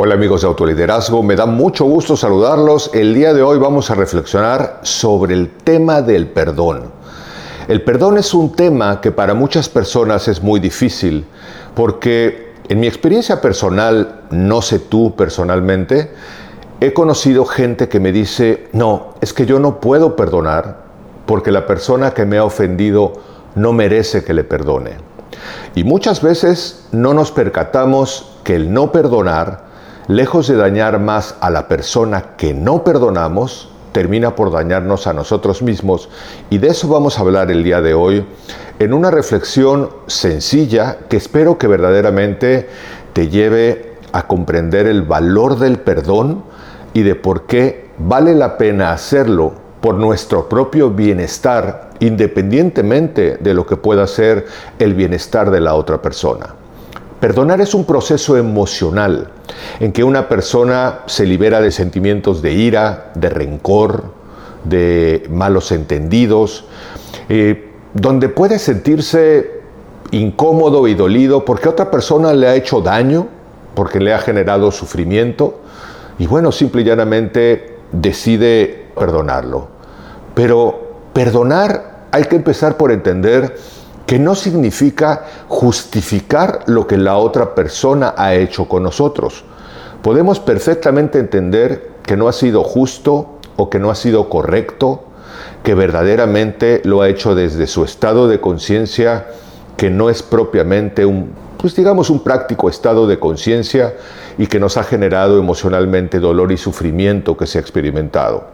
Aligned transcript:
Hola 0.00 0.14
amigos 0.14 0.42
de 0.42 0.46
Autoliderazgo, 0.46 1.24
me 1.24 1.34
da 1.34 1.44
mucho 1.44 1.84
gusto 1.84 2.16
saludarlos. 2.16 2.92
El 2.94 3.14
día 3.14 3.34
de 3.34 3.42
hoy 3.42 3.58
vamos 3.58 3.90
a 3.90 3.96
reflexionar 3.96 4.78
sobre 4.84 5.34
el 5.34 5.50
tema 5.50 6.02
del 6.02 6.28
perdón. 6.28 6.92
El 7.66 7.82
perdón 7.82 8.16
es 8.16 8.32
un 8.32 8.52
tema 8.52 9.00
que 9.00 9.10
para 9.10 9.34
muchas 9.34 9.68
personas 9.68 10.28
es 10.28 10.40
muy 10.40 10.60
difícil 10.60 11.24
porque 11.74 12.52
en 12.68 12.78
mi 12.78 12.86
experiencia 12.86 13.40
personal, 13.40 14.20
no 14.30 14.62
sé 14.62 14.78
tú 14.78 15.16
personalmente, 15.16 16.12
he 16.80 16.92
conocido 16.92 17.44
gente 17.44 17.88
que 17.88 17.98
me 17.98 18.12
dice, 18.12 18.68
no, 18.72 19.14
es 19.20 19.32
que 19.32 19.46
yo 19.46 19.58
no 19.58 19.80
puedo 19.80 20.14
perdonar 20.14 20.76
porque 21.26 21.50
la 21.50 21.66
persona 21.66 22.14
que 22.14 22.24
me 22.24 22.38
ha 22.38 22.44
ofendido 22.44 23.14
no 23.56 23.72
merece 23.72 24.22
que 24.22 24.32
le 24.32 24.44
perdone. 24.44 24.92
Y 25.74 25.82
muchas 25.82 26.22
veces 26.22 26.86
no 26.92 27.14
nos 27.14 27.32
percatamos 27.32 28.38
que 28.44 28.54
el 28.54 28.72
no 28.72 28.92
perdonar 28.92 29.66
lejos 30.08 30.48
de 30.48 30.56
dañar 30.56 30.98
más 30.98 31.36
a 31.40 31.50
la 31.50 31.68
persona 31.68 32.36
que 32.36 32.54
no 32.54 32.82
perdonamos, 32.82 33.68
termina 33.92 34.34
por 34.34 34.50
dañarnos 34.50 35.06
a 35.06 35.12
nosotros 35.12 35.62
mismos. 35.62 36.08
Y 36.50 36.58
de 36.58 36.68
eso 36.68 36.88
vamos 36.88 37.18
a 37.18 37.20
hablar 37.20 37.50
el 37.50 37.62
día 37.62 37.80
de 37.80 37.94
hoy 37.94 38.24
en 38.78 38.94
una 38.94 39.10
reflexión 39.10 39.90
sencilla 40.06 40.98
que 41.08 41.18
espero 41.18 41.58
que 41.58 41.66
verdaderamente 41.66 42.68
te 43.12 43.28
lleve 43.28 43.96
a 44.12 44.26
comprender 44.26 44.86
el 44.86 45.02
valor 45.02 45.58
del 45.58 45.78
perdón 45.78 46.42
y 46.94 47.02
de 47.02 47.14
por 47.14 47.46
qué 47.46 47.88
vale 47.98 48.34
la 48.34 48.56
pena 48.56 48.92
hacerlo 48.92 49.52
por 49.80 49.94
nuestro 49.96 50.48
propio 50.48 50.90
bienestar, 50.90 51.90
independientemente 52.00 53.36
de 53.38 53.54
lo 53.54 53.66
que 53.66 53.76
pueda 53.76 54.06
ser 54.06 54.46
el 54.78 54.94
bienestar 54.94 55.50
de 55.50 55.60
la 55.60 55.74
otra 55.74 56.00
persona. 56.00 56.54
Perdonar 57.20 57.60
es 57.60 57.74
un 57.74 57.84
proceso 57.84 58.36
emocional 58.36 59.30
en 59.80 59.92
que 59.92 60.04
una 60.04 60.28
persona 60.28 61.00
se 61.06 61.26
libera 61.26 61.60
de 61.60 61.72
sentimientos 61.72 62.42
de 62.42 62.52
ira, 62.52 63.10
de 63.14 63.28
rencor, 63.28 64.04
de 64.64 65.26
malos 65.28 65.72
entendidos, 65.72 66.64
eh, 67.28 67.70
donde 67.94 68.28
puede 68.28 68.58
sentirse 68.60 69.62
incómodo 70.12 70.86
y 70.86 70.94
dolido 70.94 71.44
porque 71.44 71.68
otra 71.68 71.90
persona 71.90 72.32
le 72.32 72.46
ha 72.46 72.54
hecho 72.54 72.80
daño, 72.80 73.28
porque 73.74 73.98
le 73.98 74.14
ha 74.14 74.18
generado 74.18 74.70
sufrimiento, 74.70 75.60
y 76.18 76.26
bueno, 76.26 76.52
simple 76.52 76.82
y 76.82 76.84
llanamente 76.84 77.78
decide 77.92 78.86
perdonarlo. 78.96 79.68
Pero 80.34 80.88
perdonar 81.12 82.06
hay 82.12 82.24
que 82.24 82.36
empezar 82.36 82.76
por 82.76 82.92
entender 82.92 83.56
que 84.08 84.18
no 84.18 84.34
significa 84.34 85.26
justificar 85.48 86.60
lo 86.64 86.86
que 86.86 86.96
la 86.96 87.18
otra 87.18 87.54
persona 87.54 88.14
ha 88.16 88.34
hecho 88.34 88.66
con 88.66 88.82
nosotros. 88.82 89.44
Podemos 90.00 90.40
perfectamente 90.40 91.18
entender 91.18 91.90
que 92.04 92.16
no 92.16 92.26
ha 92.26 92.32
sido 92.32 92.64
justo 92.64 93.38
o 93.56 93.68
que 93.68 93.78
no 93.78 93.90
ha 93.90 93.94
sido 93.94 94.30
correcto, 94.30 95.02
que 95.62 95.74
verdaderamente 95.74 96.80
lo 96.86 97.02
ha 97.02 97.10
hecho 97.10 97.34
desde 97.34 97.66
su 97.66 97.84
estado 97.84 98.28
de 98.28 98.40
conciencia, 98.40 99.26
que 99.76 99.90
no 99.90 100.08
es 100.08 100.22
propiamente 100.22 101.04
un, 101.04 101.32
pues 101.58 101.76
digamos, 101.76 102.08
un 102.08 102.24
práctico 102.24 102.70
estado 102.70 103.06
de 103.06 103.18
conciencia 103.18 103.94
y 104.38 104.46
que 104.46 104.58
nos 104.58 104.78
ha 104.78 104.84
generado 104.84 105.38
emocionalmente 105.38 106.18
dolor 106.18 106.50
y 106.50 106.56
sufrimiento 106.56 107.36
que 107.36 107.46
se 107.46 107.58
ha 107.58 107.60
experimentado. 107.60 108.46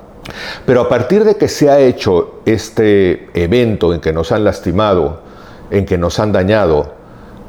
Pero 0.66 0.80
a 0.80 0.88
partir 0.88 1.22
de 1.22 1.36
que 1.36 1.46
se 1.46 1.70
ha 1.70 1.78
hecho 1.78 2.40
este 2.44 3.28
evento 3.34 3.94
en 3.94 4.00
que 4.00 4.12
nos 4.12 4.32
han 4.32 4.42
lastimado, 4.42 5.22
en 5.70 5.86
que 5.86 5.98
nos 5.98 6.18
han 6.18 6.32
dañado, 6.32 6.92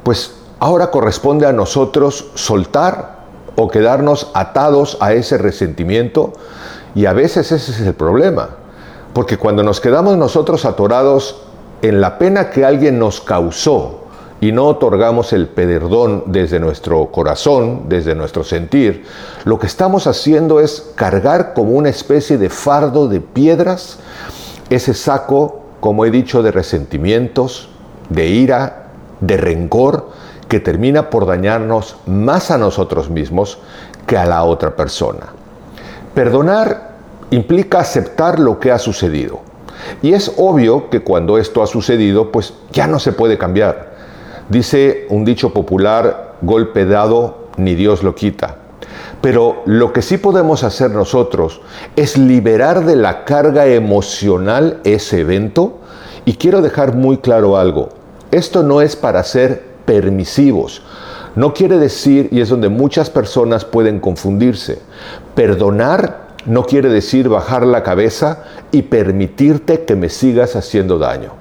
pues 0.03 0.35
ahora 0.59 0.91
corresponde 0.91 1.45
a 1.45 1.53
nosotros 1.53 2.31
soltar 2.35 3.15
o 3.55 3.69
quedarnos 3.69 4.31
atados 4.33 4.97
a 4.99 5.13
ese 5.13 5.37
resentimiento 5.37 6.33
y 6.93 7.05
a 7.05 7.13
veces 7.13 7.51
ese 7.51 7.71
es 7.71 7.81
el 7.81 7.93
problema, 7.93 8.49
porque 9.13 9.37
cuando 9.37 9.63
nos 9.63 9.81
quedamos 9.81 10.17
nosotros 10.17 10.65
atorados 10.65 11.41
en 11.81 12.01
la 12.01 12.17
pena 12.17 12.49
que 12.49 12.65
alguien 12.65 12.99
nos 12.99 13.21
causó 13.21 14.01
y 14.41 14.51
no 14.51 14.65
otorgamos 14.65 15.33
el 15.33 15.47
perdón 15.47 16.23
desde 16.27 16.59
nuestro 16.59 17.07
corazón, 17.07 17.83
desde 17.87 18.15
nuestro 18.15 18.43
sentir, 18.43 19.05
lo 19.43 19.59
que 19.59 19.67
estamos 19.67 20.07
haciendo 20.07 20.59
es 20.59 20.91
cargar 20.95 21.53
como 21.53 21.71
una 21.71 21.89
especie 21.89 22.37
de 22.37 22.49
fardo 22.49 23.07
de 23.07 23.21
piedras 23.21 23.99
ese 24.69 24.93
saco, 24.93 25.61
como 25.79 26.05
he 26.05 26.11
dicho, 26.11 26.41
de 26.41 26.51
resentimientos, 26.51 27.69
de 28.09 28.27
ira, 28.27 28.87
de 29.19 29.37
rencor, 29.37 30.09
que 30.47 30.59
termina 30.59 31.09
por 31.09 31.25
dañarnos 31.25 31.97
más 32.05 32.51
a 32.51 32.57
nosotros 32.57 33.09
mismos 33.09 33.57
que 34.05 34.17
a 34.17 34.25
la 34.25 34.43
otra 34.43 34.75
persona. 34.75 35.27
Perdonar 36.13 36.95
implica 37.31 37.79
aceptar 37.79 38.39
lo 38.39 38.59
que 38.59 38.71
ha 38.71 38.79
sucedido. 38.79 39.41
Y 40.01 40.13
es 40.13 40.31
obvio 40.37 40.89
que 40.89 41.01
cuando 41.01 41.37
esto 41.37 41.61
ha 41.61 41.67
sucedido, 41.67 42.31
pues 42.31 42.53
ya 42.71 42.87
no 42.87 42.99
se 42.99 43.11
puede 43.11 43.37
cambiar. 43.37 43.95
Dice 44.49 45.07
un 45.09 45.25
dicho 45.25 45.51
popular, 45.51 46.35
golpe 46.41 46.85
dado, 46.85 47.49
ni 47.57 47.75
Dios 47.75 48.03
lo 48.03 48.15
quita. 48.15 48.57
Pero 49.21 49.63
lo 49.65 49.91
que 49.91 50.01
sí 50.01 50.17
podemos 50.17 50.63
hacer 50.63 50.91
nosotros 50.91 51.61
es 51.95 52.17
liberar 52.17 52.85
de 52.85 52.95
la 52.95 53.25
carga 53.25 53.65
emocional 53.65 54.79
ese 54.83 55.21
evento 55.21 55.79
y 56.25 56.33
quiero 56.33 56.61
dejar 56.61 56.95
muy 56.95 57.17
claro 57.17 57.57
algo. 57.57 57.89
Esto 58.31 58.63
no 58.63 58.81
es 58.81 58.95
para 58.95 59.23
ser 59.23 59.63
permisivos. 59.85 60.81
No 61.35 61.53
quiere 61.53 61.77
decir, 61.77 62.29
y 62.31 62.41
es 62.41 62.49
donde 62.49 62.69
muchas 62.69 63.09
personas 63.09 63.65
pueden 63.65 63.99
confundirse, 63.99 64.79
perdonar 65.35 66.25
no 66.45 66.63
quiere 66.63 66.89
decir 66.89 67.27
bajar 67.27 67.65
la 67.65 67.81
cabeza 67.81 68.43
y 68.71 68.83
permitirte 68.83 69.83
que 69.83 69.95
me 69.95 70.09
sigas 70.09 70.55
haciendo 70.55 70.99
daño. 70.99 71.31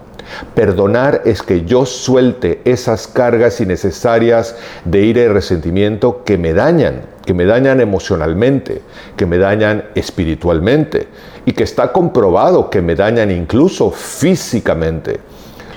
Perdonar 0.54 1.22
es 1.26 1.42
que 1.42 1.64
yo 1.64 1.84
suelte 1.84 2.62
esas 2.64 3.06
cargas 3.06 3.60
innecesarias 3.60 4.56
de 4.86 5.02
ira 5.02 5.22
y 5.22 5.28
resentimiento 5.28 6.24
que 6.24 6.38
me 6.38 6.54
dañan, 6.54 7.02
que 7.24 7.34
me 7.34 7.44
dañan 7.44 7.80
emocionalmente, 7.80 8.82
que 9.16 9.26
me 9.26 9.38
dañan 9.38 9.84
espiritualmente 9.94 11.08
y 11.46 11.52
que 11.52 11.64
está 11.64 11.92
comprobado 11.92 12.70
que 12.70 12.82
me 12.82 12.94
dañan 12.94 13.30
incluso 13.30 13.90
físicamente. 13.90 15.20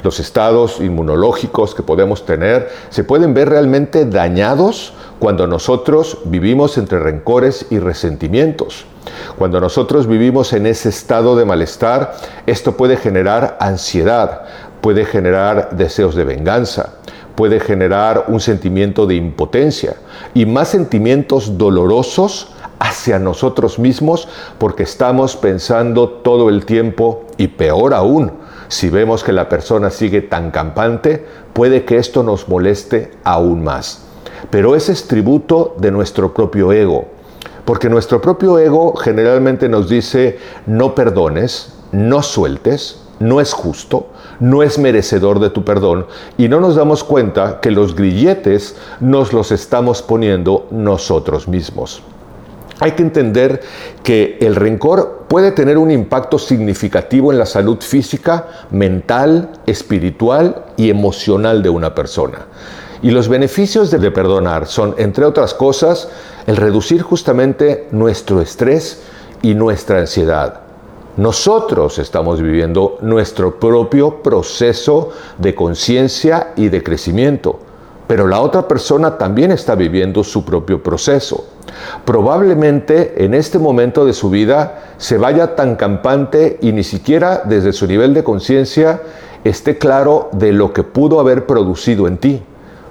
Los 0.04 0.20
estados 0.20 0.80
inmunológicos 0.80 1.74
que 1.74 1.84
podemos 1.84 2.26
tener 2.26 2.70
se 2.90 3.04
pueden 3.04 3.34
ver 3.34 3.50
realmente 3.50 4.06
dañados 4.06 4.94
cuando 5.20 5.48
nosotros 5.48 6.20
vivimos 6.26 6.78
entre 6.78 7.00
rencores 7.00 7.66
y 7.70 7.80
resentimientos. 7.80 8.86
Cuando 9.38 9.60
nosotros 9.60 10.08
vivimos 10.08 10.54
en 10.54 10.68
ese 10.68 10.90
estado 10.90 11.36
de 11.36 11.46
malestar, 11.46 12.16
esto 12.46 12.78
puede 12.78 12.98
generar 12.98 13.58
ansiedad, 13.60 14.44
puede 14.82 15.06
generar 15.06 15.76
deseos 15.76 16.16
de 16.16 16.24
venganza, 16.24 16.94
puede 17.38 17.60
generar 17.60 18.26
un 18.30 18.40
sentimiento 18.40 19.06
de 19.06 19.14
impotencia 19.14 19.98
y 20.34 20.48
más 20.48 20.70
sentimientos 20.70 21.60
dolorosos 21.60 22.52
hacia 22.80 23.20
nosotros 23.20 23.78
mismos 23.78 24.28
porque 24.58 24.82
estamos 24.82 25.36
pensando 25.36 26.10
todo 26.10 26.50
el 26.50 26.66
tiempo 26.66 27.26
y 27.38 27.50
peor 27.50 27.94
aún, 27.94 28.32
si 28.70 28.90
vemos 28.90 29.24
que 29.24 29.34
la 29.34 29.50
persona 29.50 29.92
sigue 29.92 30.24
tan 30.24 30.50
campante, 30.50 31.24
puede 31.54 31.86
que 31.86 31.98
esto 31.98 32.24
nos 32.24 32.50
moleste 32.50 33.12
aún 33.24 33.64
más. 33.64 34.02
Pero 34.50 34.76
ese 34.76 34.92
es 34.92 35.08
tributo 35.08 35.76
de 35.78 35.92
nuestro 35.92 36.34
propio 36.34 36.74
ego, 36.74 37.06
porque 37.66 37.88
nuestro 37.88 38.20
propio 38.20 38.58
ego 38.58 38.96
generalmente 38.96 39.70
nos 39.70 39.90
dice 39.90 40.40
no 40.66 40.96
perdones, 40.96 41.72
no 41.92 42.24
sueltes, 42.24 43.00
no 43.20 43.42
es 43.42 43.54
justo, 43.54 44.08
no 44.40 44.64
es 44.64 44.78
merecedor 44.78 45.40
de 45.40 45.50
tu 45.50 45.64
perdón 45.64 46.06
y 46.38 46.48
no 46.48 46.60
nos 46.60 46.76
damos 46.76 47.04
cuenta 47.04 47.60
que 47.62 47.72
los 47.72 47.96
grilletes 47.96 48.76
nos 49.00 49.34
los 49.34 49.52
estamos 49.52 50.02
poniendo 50.02 50.68
nosotros 50.72 51.48
mismos. 51.48 52.02
Hay 52.80 52.92
que 52.92 53.02
entender 53.02 53.62
que 54.04 54.38
el 54.40 54.56
rencor 54.56 55.26
puede 55.28 55.52
tener 55.52 55.80
un 55.80 55.90
impacto 55.90 56.38
significativo 56.38 57.32
en 57.32 57.40
la 57.40 57.48
salud 57.48 57.80
física, 57.82 58.48
mental, 58.70 59.50
espiritual 59.66 60.66
y 60.78 60.92
emocional 60.92 61.64
de 61.64 61.70
una 61.70 61.96
persona. 61.96 62.46
Y 63.02 63.12
los 63.12 63.30
beneficios 63.30 63.90
de 63.90 64.12
perdonar 64.12 64.68
son, 64.68 64.94
entre 64.98 65.26
otras 65.26 65.54
cosas, 65.56 66.10
el 66.46 66.56
reducir 66.56 67.02
justamente 67.02 67.88
nuestro 67.92 68.42
estrés 68.42 69.02
y 69.42 69.56
nuestra 69.56 70.00
ansiedad. 70.00 70.67
Nosotros 71.18 72.00
estamos 72.00 72.42
viviendo 72.42 72.98
nuestro 73.02 73.60
propio 73.60 74.22
proceso 74.22 75.10
de 75.38 75.54
conciencia 75.54 76.54
y 76.56 76.70
de 76.70 76.84
crecimiento 76.84 77.60
pero 78.08 78.26
la 78.26 78.40
otra 78.40 78.68
persona 78.68 79.18
también 79.18 79.52
está 79.52 79.76
viviendo 79.76 80.24
su 80.24 80.46
propio 80.46 80.82
proceso. 80.82 81.46
Probablemente 82.06 83.24
en 83.24 83.34
este 83.34 83.60
momento 83.60 84.06
de 84.06 84.14
su 84.14 84.30
vida 84.30 84.94
se 84.98 85.18
vaya 85.18 85.56
tan 85.56 85.76
campante 85.76 86.58
y 86.62 86.72
ni 86.72 86.84
siquiera 86.84 87.44
desde 87.44 87.74
su 87.74 87.86
nivel 87.86 88.14
de 88.14 88.24
conciencia 88.24 89.02
esté 89.44 89.78
claro 89.78 90.30
de 90.32 90.54
lo 90.54 90.72
que 90.72 90.84
pudo 90.84 91.20
haber 91.20 91.46
producido 91.46 92.08
en 92.08 92.18
ti. 92.18 92.42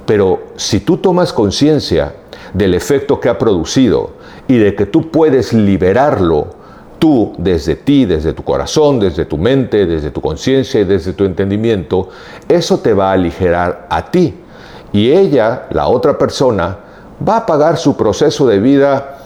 Pero 0.04 0.40
si 0.56 0.80
tú 0.80 0.98
tomas 0.98 1.32
conciencia 1.32 2.14
del 2.52 2.74
efecto 2.74 3.18
que 3.18 3.30
ha 3.30 3.38
producido 3.38 4.10
y 4.46 4.58
de 4.58 4.74
que 4.76 4.86
tú 4.86 5.10
puedes 5.10 5.52
liberarlo, 5.52 6.48
tú 6.98 7.34
desde 7.38 7.76
ti, 7.76 8.04
desde 8.04 8.32
tu 8.32 8.42
corazón, 8.42 9.00
desde 9.00 9.24
tu 9.24 9.38
mente, 9.38 9.86
desde 9.86 10.10
tu 10.10 10.20
conciencia 10.20 10.80
y 10.80 10.84
desde 10.84 11.12
tu 11.12 11.24
entendimiento, 11.24 12.08
eso 12.48 12.78
te 12.78 12.94
va 12.94 13.10
a 13.10 13.12
aligerar 13.12 13.86
a 13.90 14.10
ti. 14.10 14.34
Y 14.92 15.10
ella, 15.10 15.66
la 15.70 15.88
otra 15.88 16.16
persona, 16.16 16.78
va 17.26 17.38
a 17.38 17.46
pagar 17.46 17.76
su 17.76 17.96
proceso 17.96 18.46
de 18.46 18.58
vida 18.58 19.18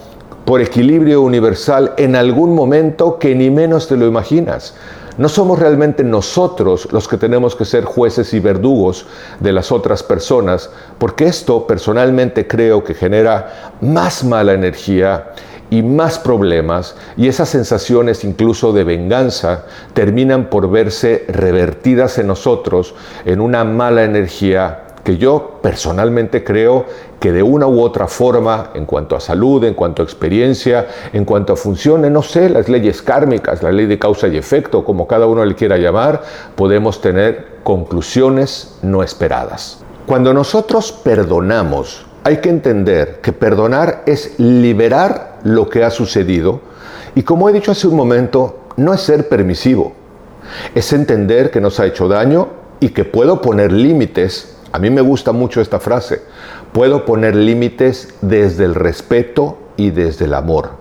por 0.45 0.61
equilibrio 0.61 1.21
universal 1.21 1.93
en 1.97 2.15
algún 2.15 2.55
momento 2.55 3.19
que 3.19 3.35
ni 3.35 3.49
menos 3.49 3.87
te 3.87 3.95
lo 3.95 4.07
imaginas. 4.07 4.73
No 5.17 5.29
somos 5.29 5.59
realmente 5.59 6.03
nosotros 6.03 6.87
los 6.91 7.07
que 7.07 7.17
tenemos 7.17 7.55
que 7.55 7.65
ser 7.65 7.83
jueces 7.83 8.33
y 8.33 8.39
verdugos 8.39 9.05
de 9.39 9.51
las 9.51 9.71
otras 9.71 10.03
personas, 10.03 10.69
porque 10.97 11.25
esto 11.25 11.67
personalmente 11.67 12.47
creo 12.47 12.83
que 12.83 12.93
genera 12.93 13.73
más 13.81 14.23
mala 14.23 14.53
energía 14.53 15.33
y 15.71 15.81
más 15.81 16.19
problemas 16.19 16.95
y 17.17 17.27
esas 17.27 17.49
sensaciones 17.49 18.23
incluso 18.23 18.73
de 18.73 18.83
venganza 18.83 19.65
terminan 19.93 20.51
por 20.51 20.69
verse 20.69 21.25
revertidas 21.29 22.19
en 22.19 22.27
nosotros 22.27 22.93
en 23.25 23.41
una 23.41 23.63
mala 23.63 24.03
energía 24.03 24.83
que 25.03 25.17
yo 25.17 25.59
personalmente 25.63 26.43
creo 26.43 26.85
que 27.19 27.31
de 27.31 27.41
una 27.41 27.67
u 27.67 27.81
otra 27.81 28.07
forma, 28.07 28.71
en 28.73 28.85
cuanto 28.85 29.15
a 29.15 29.19
salud, 29.19 29.63
en 29.63 29.73
cuanto 29.73 30.01
a 30.01 30.05
experiencia, 30.05 30.87
en 31.13 31.25
cuanto 31.25 31.53
a 31.53 31.55
funciones, 31.55 32.11
no 32.11 32.21
sé, 32.21 32.49
las 32.49 32.69
leyes 32.69 33.01
kármicas, 33.01 33.63
la 33.63 33.71
ley 33.71 33.85
de 33.85 33.97
causa 33.97 34.27
y 34.27 34.37
efecto, 34.37 34.83
como 34.83 35.07
cada 35.07 35.25
uno 35.25 35.43
le 35.43 35.55
quiera 35.55 35.77
llamar, 35.77 36.21
podemos 36.55 37.01
tener 37.01 37.59
conclusiones 37.63 38.77
no 38.81 39.01
esperadas. 39.01 39.83
Cuando 40.05 40.33
nosotros 40.33 40.91
perdonamos, 40.91 42.05
hay 42.23 42.37
que 42.37 42.49
entender 42.49 43.19
que 43.21 43.33
perdonar 43.33 44.03
es 44.05 44.39
liberar 44.39 45.39
lo 45.43 45.69
que 45.69 45.83
ha 45.83 45.89
sucedido 45.89 46.61
y 47.15 47.23
como 47.23 47.49
he 47.49 47.53
dicho 47.53 47.71
hace 47.71 47.87
un 47.87 47.95
momento, 47.95 48.59
no 48.77 48.93
es 48.93 49.01
ser 49.01 49.27
permisivo, 49.27 49.93
es 50.73 50.93
entender 50.93 51.51
que 51.51 51.61
nos 51.61 51.79
ha 51.79 51.85
hecho 51.85 52.07
daño 52.07 52.49
y 52.79 52.89
que 52.89 53.05
puedo 53.05 53.41
poner 53.41 53.71
límites 53.71 54.57
a 54.73 54.79
mí 54.79 54.89
me 54.89 55.01
gusta 55.01 55.31
mucho 55.33 55.59
esta 55.59 55.79
frase. 55.79 56.21
Puedo 56.71 57.05
poner 57.05 57.35
límites 57.35 58.13
desde 58.21 58.63
el 58.63 58.75
respeto 58.75 59.57
y 59.75 59.91
desde 59.91 60.25
el 60.25 60.33
amor. 60.33 60.71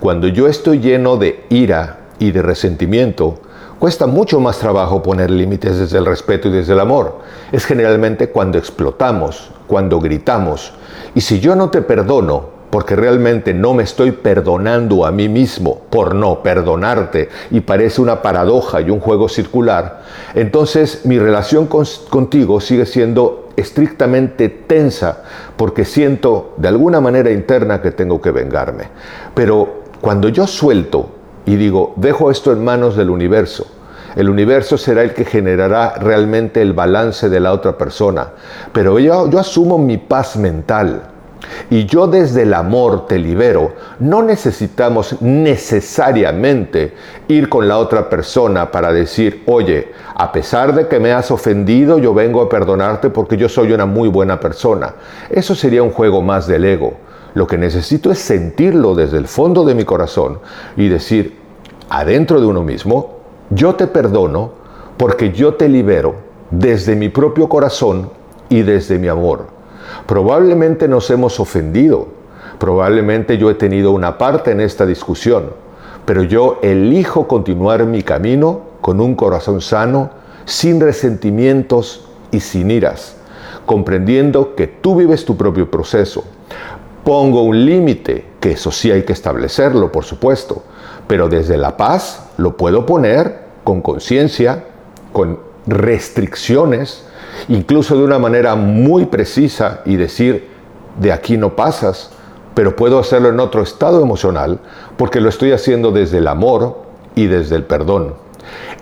Cuando 0.00 0.28
yo 0.28 0.48
estoy 0.48 0.80
lleno 0.80 1.16
de 1.16 1.46
ira 1.48 2.00
y 2.18 2.32
de 2.32 2.42
resentimiento, 2.42 3.40
cuesta 3.82 4.06
mucho 4.06 4.38
más 4.38 4.60
trabajo 4.60 5.02
poner 5.02 5.28
límites 5.28 5.76
desde 5.76 5.98
el 5.98 6.06
respeto 6.06 6.46
y 6.46 6.52
desde 6.52 6.72
el 6.72 6.78
amor. 6.78 7.18
Es 7.50 7.66
generalmente 7.66 8.28
cuando 8.28 8.56
explotamos, 8.56 9.50
cuando 9.66 9.98
gritamos. 9.98 10.72
Y 11.16 11.20
si 11.20 11.40
yo 11.40 11.56
no 11.56 11.68
te 11.68 11.82
perdono, 11.82 12.44
porque 12.70 12.94
realmente 12.94 13.52
no 13.52 13.74
me 13.74 13.82
estoy 13.82 14.12
perdonando 14.12 15.04
a 15.04 15.10
mí 15.10 15.28
mismo 15.28 15.80
por 15.90 16.14
no 16.14 16.44
perdonarte 16.44 17.28
y 17.50 17.58
parece 17.58 18.00
una 18.00 18.22
paradoja 18.22 18.80
y 18.80 18.88
un 18.88 19.00
juego 19.00 19.28
circular, 19.28 20.02
entonces 20.36 21.04
mi 21.04 21.18
relación 21.18 21.66
contigo 21.66 22.60
sigue 22.60 22.86
siendo 22.86 23.48
estrictamente 23.56 24.48
tensa 24.48 25.24
porque 25.56 25.84
siento 25.84 26.54
de 26.56 26.68
alguna 26.68 27.00
manera 27.00 27.32
interna 27.32 27.82
que 27.82 27.90
tengo 27.90 28.20
que 28.20 28.30
vengarme. 28.30 28.84
Pero 29.34 29.82
cuando 30.00 30.28
yo 30.28 30.46
suelto 30.46 31.21
y 31.46 31.56
digo, 31.56 31.94
dejo 31.96 32.30
esto 32.30 32.52
en 32.52 32.64
manos 32.64 32.96
del 32.96 33.10
universo, 33.10 33.66
el 34.16 34.28
universo 34.28 34.76
será 34.76 35.02
el 35.02 35.14
que 35.14 35.24
generará 35.24 35.94
realmente 35.94 36.60
el 36.60 36.74
balance 36.74 37.28
de 37.28 37.40
la 37.40 37.52
otra 37.52 37.78
persona. 37.78 38.28
Pero 38.72 38.98
yo, 38.98 39.30
yo 39.30 39.38
asumo 39.38 39.78
mi 39.78 39.96
paz 39.96 40.36
mental 40.36 41.12
y 41.70 41.86
yo 41.86 42.06
desde 42.06 42.42
el 42.42 42.54
amor 42.54 43.06
te 43.06 43.18
libero, 43.18 43.72
no 43.98 44.22
necesitamos 44.22 45.20
necesariamente 45.20 46.94
ir 47.28 47.48
con 47.48 47.68
la 47.68 47.78
otra 47.78 48.08
persona 48.08 48.70
para 48.70 48.92
decir, 48.92 49.42
oye, 49.46 49.92
a 50.14 50.30
pesar 50.30 50.74
de 50.74 50.88
que 50.88 51.00
me 51.00 51.12
has 51.12 51.30
ofendido, 51.30 51.98
yo 51.98 52.14
vengo 52.14 52.42
a 52.42 52.48
perdonarte 52.48 53.10
porque 53.10 53.36
yo 53.36 53.48
soy 53.48 53.72
una 53.72 53.86
muy 53.86 54.08
buena 54.08 54.38
persona. 54.38 54.94
Eso 55.30 55.54
sería 55.54 55.82
un 55.82 55.90
juego 55.90 56.22
más 56.22 56.46
del 56.46 56.64
ego. 56.64 56.94
Lo 57.34 57.46
que 57.46 57.58
necesito 57.58 58.10
es 58.10 58.18
sentirlo 58.18 58.94
desde 58.94 59.18
el 59.18 59.26
fondo 59.26 59.64
de 59.64 59.74
mi 59.74 59.84
corazón 59.84 60.38
y 60.76 60.88
decir, 60.88 61.36
adentro 61.88 62.40
de 62.40 62.46
uno 62.46 62.62
mismo, 62.62 63.18
yo 63.50 63.74
te 63.74 63.86
perdono 63.86 64.52
porque 64.96 65.32
yo 65.32 65.54
te 65.54 65.68
libero 65.68 66.14
desde 66.50 66.94
mi 66.94 67.08
propio 67.08 67.48
corazón 67.48 68.10
y 68.48 68.62
desde 68.62 68.98
mi 68.98 69.08
amor. 69.08 69.46
Probablemente 70.06 70.88
nos 70.88 71.10
hemos 71.10 71.40
ofendido, 71.40 72.08
probablemente 72.58 73.38
yo 73.38 73.50
he 73.50 73.54
tenido 73.54 73.92
una 73.92 74.18
parte 74.18 74.50
en 74.50 74.60
esta 74.60 74.84
discusión, 74.84 75.50
pero 76.04 76.22
yo 76.22 76.58
elijo 76.62 77.26
continuar 77.26 77.84
mi 77.86 78.02
camino 78.02 78.60
con 78.80 79.00
un 79.00 79.14
corazón 79.14 79.60
sano, 79.60 80.10
sin 80.44 80.80
resentimientos 80.80 82.08
y 82.30 82.40
sin 82.40 82.70
iras, 82.70 83.16
comprendiendo 83.64 84.54
que 84.54 84.66
tú 84.66 84.96
vives 84.96 85.24
tu 85.24 85.36
propio 85.36 85.70
proceso. 85.70 86.24
Pongo 87.04 87.42
un 87.42 87.64
límite, 87.64 88.26
que 88.40 88.52
eso 88.52 88.70
sí 88.70 88.90
hay 88.90 89.02
que 89.02 89.12
establecerlo, 89.12 89.90
por 89.90 90.04
supuesto, 90.04 90.62
pero 91.06 91.28
desde 91.28 91.56
la 91.56 91.76
paz 91.76 92.30
lo 92.36 92.56
puedo 92.56 92.86
poner 92.86 93.42
con 93.64 93.82
conciencia, 93.82 94.64
con 95.12 95.38
restricciones, 95.66 97.04
incluso 97.48 97.96
de 97.96 98.04
una 98.04 98.18
manera 98.18 98.54
muy 98.54 99.06
precisa 99.06 99.80
y 99.84 99.96
decir, 99.96 100.48
de 101.00 101.12
aquí 101.12 101.36
no 101.36 101.56
pasas, 101.56 102.10
pero 102.54 102.76
puedo 102.76 102.98
hacerlo 102.98 103.30
en 103.30 103.40
otro 103.40 103.62
estado 103.62 104.02
emocional 104.02 104.60
porque 104.96 105.20
lo 105.20 105.28
estoy 105.28 105.52
haciendo 105.52 105.90
desde 105.90 106.18
el 106.18 106.28
amor 106.28 106.82
y 107.14 107.26
desde 107.26 107.56
el 107.56 107.64
perdón. 107.64 108.14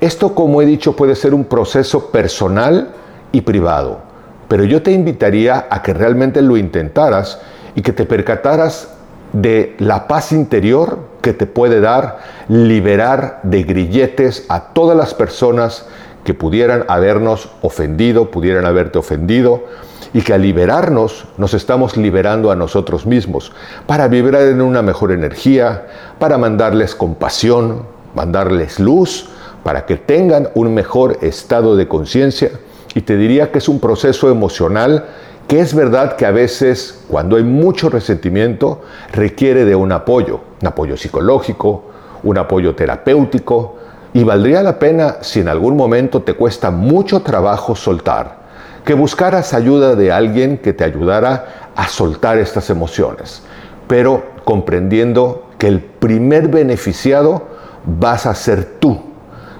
Esto, 0.01 0.35
como 0.35 0.63
he 0.63 0.67
dicho, 0.67 0.97
puede 0.97 1.15
ser 1.15 1.35
un 1.35 1.45
proceso 1.45 2.11
personal 2.11 2.91
y 3.33 3.43
privado, 3.43 4.01
pero 4.49 4.65
yo 4.65 4.83
te 4.83 4.93
invitaría 4.93 5.67
a 5.71 5.83
que 5.83 5.95
realmente 5.95 6.43
lo 6.43 6.57
intentaras 6.57 7.41
y 7.75 7.83
que 7.83 7.93
te 7.93 8.05
percataras 8.05 8.89
de 9.33 9.77
la 9.79 10.09
paz 10.09 10.33
interior 10.33 10.99
que 11.21 11.33
te 11.33 11.47
puede 11.47 11.81
dar 11.81 12.19
liberar 12.49 13.41
de 13.43 13.63
grilletes 13.63 14.47
a 14.49 14.73
todas 14.73 14.97
las 14.97 15.15
personas 15.15 15.87
que 16.25 16.35
pudieran 16.35 16.85
habernos 16.89 17.51
ofendido, 17.63 18.31
pudieran 18.31 18.67
haberte 18.67 18.99
ofendido, 18.99 19.65
y 20.13 20.23
que 20.23 20.35
al 20.35 20.43
liberarnos 20.43 21.27
nos 21.39 21.55
estamos 21.55 21.97
liberando 21.97 22.51
a 22.51 22.57
nosotros 22.57 23.07
mismos 23.07 23.53
para 23.87 24.09
vibrar 24.09 24.43
en 24.43 24.61
una 24.61 24.83
mejor 24.83 25.13
energía, 25.13 25.87
para 26.19 26.37
mandarles 26.37 26.95
compasión, 26.95 27.85
mandarles 28.15 28.81
luz, 28.81 29.29
para 29.63 29.87
que 29.87 29.97
tengan 29.97 30.49
un 30.55 30.75
mejor 30.75 31.19
estado 31.21 31.77
de 31.77 31.87
conciencia. 31.87 32.51
Y 32.95 33.03
te 33.03 33.17
diría 33.17 33.53
que 33.53 33.59
es 33.59 33.69
un 33.69 33.79
proceso 33.79 34.31
emocional 34.31 35.05
que 35.51 35.59
es 35.59 35.75
verdad 35.75 36.15
que 36.15 36.27
a 36.27 36.31
veces 36.31 37.03
cuando 37.09 37.35
hay 37.35 37.43
mucho 37.43 37.89
resentimiento 37.89 38.83
requiere 39.11 39.65
de 39.65 39.75
un 39.75 39.91
apoyo, 39.91 40.39
un 40.63 40.69
apoyo 40.69 40.97
psicológico, 40.97 41.87
un 42.23 42.39
apoyo 42.39 42.77
terapéutico, 42.77 43.75
y 44.13 44.23
valdría 44.23 44.63
la 44.63 44.79
pena, 44.79 45.17
si 45.23 45.41
en 45.41 45.49
algún 45.49 45.77
momento 45.77 46.23
te 46.23 46.35
cuesta 46.35 46.71
mucho 46.71 47.23
trabajo 47.23 47.75
soltar, 47.75 48.39
que 48.85 48.95
buscaras 48.95 49.53
ayuda 49.53 49.97
de 49.97 50.13
alguien 50.13 50.57
que 50.57 50.73
te 50.73 50.85
ayudara 50.85 51.73
a 51.75 51.89
soltar 51.89 52.39
estas 52.39 52.71
emociones, 52.71 53.43
pero 53.89 54.23
comprendiendo 54.45 55.49
que 55.59 55.67
el 55.67 55.81
primer 55.81 56.47
beneficiado 56.47 57.49
vas 57.87 58.25
a 58.27 58.37
ser 58.37 58.77
tú. 58.79 59.01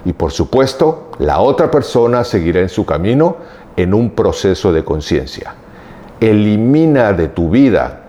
Y 0.05 0.13
por 0.13 0.31
supuesto, 0.31 1.11
la 1.19 1.41
otra 1.41 1.69
persona 1.69 2.23
seguirá 2.23 2.61
en 2.61 2.69
su 2.69 2.85
camino 2.85 3.35
en 3.75 3.93
un 3.93 4.11
proceso 4.11 4.71
de 4.71 4.85
conciencia. 4.85 5.55
Elimina 6.21 7.13
de 7.13 7.27
tu 7.27 7.49
vida 7.49 8.01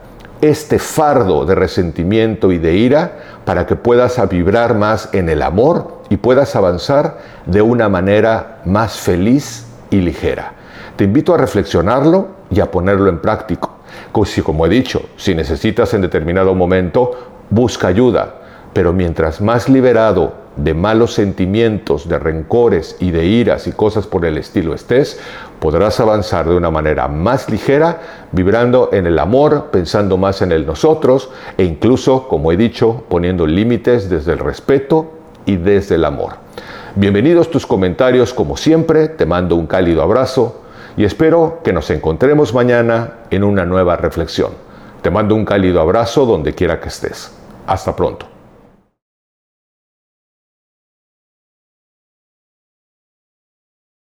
este 0.43 0.79
fardo 0.79 1.47
de 1.47 1.55
resentimiento 1.55 2.53
y 2.53 2.59
de 2.59 2.75
ira 2.75 3.13
para 3.45 3.65
que 3.65 3.75
puedas 3.75 4.21
vibrar 4.29 4.75
más 4.75 5.09
en 5.13 5.29
el 5.29 5.41
amor 5.41 6.03
y 6.11 6.19
puedas 6.19 6.55
avanzar 6.55 7.19
de 7.47 7.63
una 7.63 7.89
manera 7.89 8.61
más 8.67 8.99
feliz 8.99 9.67
y 9.91 9.97
ligera. 10.01 10.53
Te 10.97 11.05
invito 11.05 11.35
a 11.35 11.39
reflexionarlo 11.39 12.29
y 12.51 12.61
a 12.61 12.71
ponerlo 12.71 13.09
en 13.09 13.21
práctico. 13.21 13.77
Como 14.13 14.67
he 14.67 14.69
dicho, 14.69 15.09
si 15.17 15.35
necesitas 15.35 15.95
en 15.95 16.03
determinado 16.03 16.55
momento, 16.55 17.13
busca 17.49 17.89
ayuda, 17.89 18.35
pero 18.75 18.93
mientras 18.93 19.41
más 19.41 19.69
liberado 19.69 20.42
de 20.57 20.75
malos 20.75 21.15
sentimientos, 21.15 22.09
de 22.09 22.19
rencores 22.19 22.97
y 23.01 23.11
de 23.11 23.25
iras 23.25 23.67
y 23.67 23.73
cosas 23.73 24.07
por 24.07 24.25
el 24.25 24.39
estilo 24.39 24.75
estés, 24.75 25.19
podrás 25.61 26.01
avanzar 26.01 26.49
de 26.49 26.57
una 26.57 26.71
manera 26.71 27.09
más 27.09 27.49
ligera, 27.49 28.01
vibrando 28.33 28.91
en 28.93 29.07
el 29.07 29.19
amor, 29.19 29.71
pensando 29.71 30.17
más 30.17 30.43
en 30.43 30.53
el 30.53 30.67
nosotros 30.67 31.31
e 31.57 31.65
incluso, 31.65 32.29
como 32.29 32.53
he 32.53 32.57
dicho, 32.57 33.05
poniendo 33.09 33.47
límites 33.47 34.09
desde 34.11 34.33
el 34.33 34.39
respeto 34.39 35.13
y 35.47 35.57
desde 35.57 35.95
el 35.95 36.05
amor. 36.05 36.35
Bienvenidos 36.95 37.51
tus 37.51 37.67
comentarios 37.67 38.35
como 38.35 38.57
siempre, 38.57 39.09
te 39.09 39.25
mando 39.25 39.57
un 39.57 39.67
cálido 39.67 40.03
abrazo 40.03 40.63
y 40.97 41.05
espero 41.05 41.61
que 41.65 41.73
nos 41.73 41.89
encontremos 41.91 42.53
mañana 42.53 43.15
en 43.31 43.45
una 43.45 43.65
nueva 43.65 43.97
reflexión. 43.97 44.51
Te 45.01 45.11
mando 45.11 45.35
un 45.35 45.45
cálido 45.45 45.81
abrazo 45.81 46.27
donde 46.27 46.55
quiera 46.55 46.81
que 46.81 46.89
estés. 46.89 47.33
Hasta 47.67 47.97
pronto. 47.97 48.32